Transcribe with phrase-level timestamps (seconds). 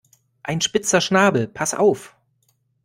[0.41, 2.15] Ein spitzer Schnabel, pass auf!